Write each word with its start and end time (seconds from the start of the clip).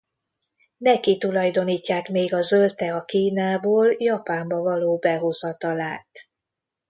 Neki 0.77 1.17
tulajdonítják 1.17 2.09
még 2.09 2.33
a 2.33 2.41
zöld 2.41 2.75
tea 2.75 3.05
Kínából 3.05 3.95
Japánba 3.97 4.61
való 4.61 4.97
behozatalát. 4.97 6.09